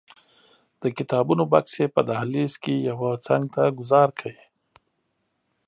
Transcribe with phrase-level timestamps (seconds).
[0.81, 4.33] د کتابونو بکس یې په دهلیز کې یوه څنګ ته ګوزار کړ.